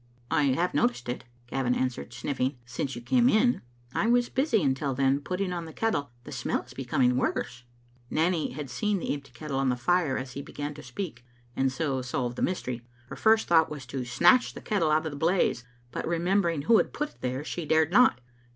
"I 0.31 0.45
have 0.45 0.73
noticed 0.73 1.07
it," 1.09 1.25
Gavin 1.45 1.75
answered, 1.75 2.11
sniffing, 2.11 2.57
"since 2.65 2.95
you 2.95 3.03
came 3.03 3.29
in. 3.29 3.61
I 3.93 4.07
was 4.07 4.29
busy 4.29 4.63
until 4.63 4.95
then, 4.95 5.19
putting 5.19 5.53
on 5.53 5.65
the 5.65 5.73
kettle. 5.73 6.09
The 6.23 6.31
smell 6.31 6.63
is 6.63 6.73
becoming 6.73 7.17
worse." 7.17 7.65
Nanny 8.09 8.53
had 8.53 8.71
seen 8.71 8.97
the 8.97 9.13
empty 9.13 9.31
kettle 9.31 9.59
on 9.59 9.69
the 9.69 9.75
fire 9.75 10.17
as 10.17 10.31
he 10.31 10.41
began 10.41 10.73
to 10.73 10.81
speak, 10.81 11.23
and 11.55 11.71
so 11.71 12.01
solved 12.01 12.35
the 12.35 12.41
mystery. 12.41 12.81
Her 13.09 13.15
first 13.15 13.47
thought 13.47 13.69
was 13.69 13.85
to 13.85 14.03
snatch 14.03 14.55
the 14.55 14.59
kettle 14.61 14.89
out 14.89 15.05
of 15.05 15.11
the 15.11 15.17
blaze, 15.19 15.65
but 15.91 16.07
remembering 16.07 16.63
who 16.63 16.77
had 16.77 16.93
put 16.93 17.09
it 17.09 17.21
there, 17.21 17.43
she 17.43 17.67
dared 17.67 17.91
not. 17.91 18.21